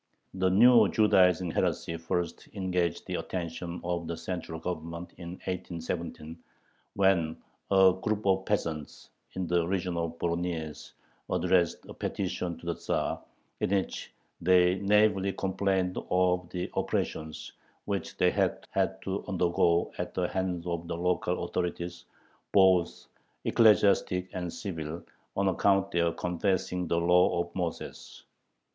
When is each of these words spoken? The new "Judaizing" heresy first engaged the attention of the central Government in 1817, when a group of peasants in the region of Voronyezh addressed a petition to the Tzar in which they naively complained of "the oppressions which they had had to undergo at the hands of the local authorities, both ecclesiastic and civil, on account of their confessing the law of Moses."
The 0.33 0.49
new 0.49 0.89
"Judaizing" 0.89 1.51
heresy 1.51 1.95
first 1.95 2.49
engaged 2.55 3.05
the 3.05 3.19
attention 3.19 3.79
of 3.83 4.07
the 4.07 4.17
central 4.17 4.59
Government 4.59 5.13
in 5.19 5.33
1817, 5.45 6.39
when 6.95 7.37
a 7.69 7.93
group 8.01 8.25
of 8.25 8.43
peasants 8.47 9.11
in 9.33 9.45
the 9.45 9.67
region 9.67 9.97
of 9.97 10.17
Voronyezh 10.17 10.93
addressed 11.29 11.85
a 11.87 11.93
petition 11.93 12.57
to 12.57 12.65
the 12.65 12.73
Tzar 12.73 13.21
in 13.59 13.69
which 13.69 14.11
they 14.41 14.79
naively 14.79 15.33
complained 15.33 15.95
of 16.09 16.49
"the 16.49 16.67
oppressions 16.75 17.53
which 17.85 18.17
they 18.17 18.31
had 18.31 18.65
had 18.71 18.99
to 19.03 19.23
undergo 19.27 19.91
at 19.99 20.15
the 20.15 20.27
hands 20.27 20.65
of 20.65 20.87
the 20.87 20.97
local 20.97 21.43
authorities, 21.43 22.05
both 22.53 23.05
ecclesiastic 23.45 24.31
and 24.33 24.51
civil, 24.51 25.03
on 25.37 25.47
account 25.49 25.85
of 25.85 25.91
their 25.91 26.11
confessing 26.11 26.87
the 26.87 26.97
law 26.97 27.39
of 27.41 27.53
Moses." 27.53 28.23